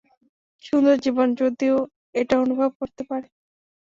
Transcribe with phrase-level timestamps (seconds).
[0.63, 1.79] সুন্দর জীবন, যদি ও
[2.15, 3.27] এটা অনুভব করতে পারে।